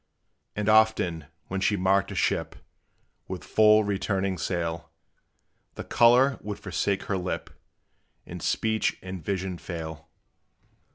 And 0.55 0.67
often, 0.67 1.25
when 1.45 1.61
she 1.61 1.77
marked 1.77 2.11
a 2.11 2.15
ship 2.15 2.55
With 3.27 3.43
full, 3.43 3.83
returning 3.83 4.39
sail, 4.39 4.89
The 5.75 5.83
color 5.83 6.39
would 6.41 6.57
forsake 6.57 7.03
her 7.03 7.17
lip, 7.17 7.51
And 8.25 8.41
speech 8.41 8.97
and 9.03 9.23
vision 9.23 9.59
fail. 9.59 10.09